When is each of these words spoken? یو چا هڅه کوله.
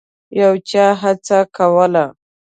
یو 0.39 0.53
چا 0.69 0.85
هڅه 1.01 1.39
کوله. 1.55 2.05